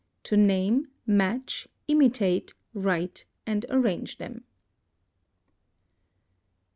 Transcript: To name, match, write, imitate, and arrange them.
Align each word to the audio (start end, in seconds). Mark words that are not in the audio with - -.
To 0.23 0.35
name, 0.35 0.87
match, 1.05 1.67
write, 1.87 2.55
imitate, 2.75 3.25
and 3.45 3.65
arrange 3.69 4.17
them. 4.17 4.45